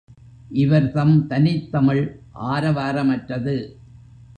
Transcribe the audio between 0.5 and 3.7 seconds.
இவர்தம் தனித் தமிழ் ஆரவாரமற்றது.